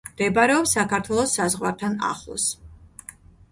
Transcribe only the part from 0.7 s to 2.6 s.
საქართველოს საზღვართან ახლოს.